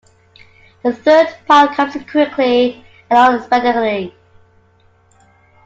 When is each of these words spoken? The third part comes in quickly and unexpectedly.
The 0.81 0.93
third 0.93 1.27
part 1.45 1.75
comes 1.75 1.95
in 1.95 2.05
quickly 2.07 2.83
and 3.07 3.19
unexpectedly. 3.19 4.15